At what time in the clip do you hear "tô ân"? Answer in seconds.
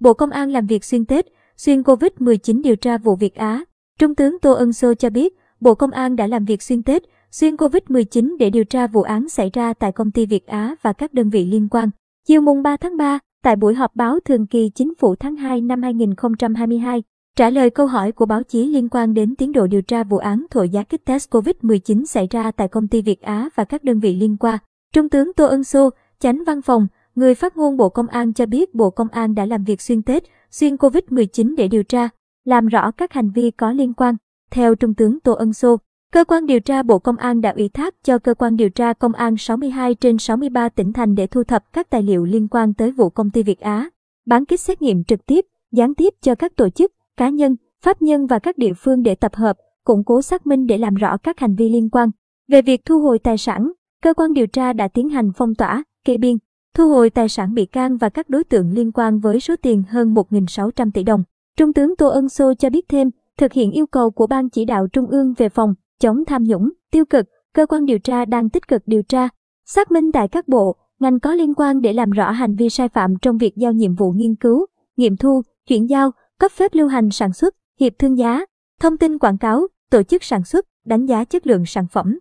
4.38-4.72, 25.32-25.64, 35.20-35.52, 61.96-62.28